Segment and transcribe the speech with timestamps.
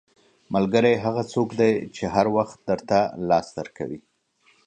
[0.53, 3.99] •ملګری هغه څوک دی چې هر وخت درته لاس درکوي.